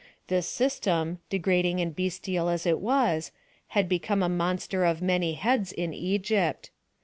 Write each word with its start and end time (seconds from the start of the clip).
This 0.29 0.47
system, 0.47 1.19
degrading 1.29 1.79
and 1.79 1.95
bestial 1.95 2.49
as 2.49 2.65
it 2.65 2.79
was, 2.79 3.31
had 3.77 3.87
become 3.87 4.23
a 4.23 4.29
monster 4.29 4.83
of 4.83 4.99
many 4.99 5.35
heads 5.35 5.71
in 5.71 5.93
Egypt. 5.93 6.71